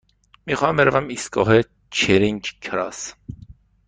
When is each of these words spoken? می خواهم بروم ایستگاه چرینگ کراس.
می 0.45 0.55
خواهم 0.55 0.75
بروم 0.75 1.07
ایستگاه 1.07 1.61
چرینگ 1.89 2.41
کراس. 2.61 3.13